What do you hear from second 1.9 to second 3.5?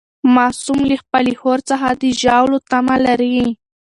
د ژاولو تمه لري.